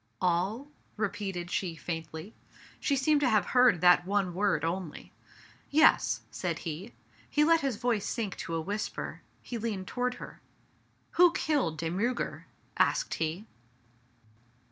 [0.19, 0.67] "All?"
[1.05, 2.33] repeated she faintly.
[2.79, 5.13] She seemed to have heard that one word only."
[5.69, 6.95] Yes," said he.
[7.29, 10.41] He let his voice sink to a whisper, he leaned toward her."
[11.21, 12.45] Who killed De Miirger?"
[12.77, 13.45] asked he.